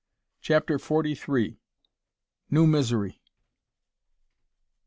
[0.41, 1.59] CHAPTER FORTY THREE.
[2.49, 3.21] NEW MISERY.